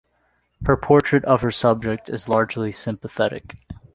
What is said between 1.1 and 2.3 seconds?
of her subject is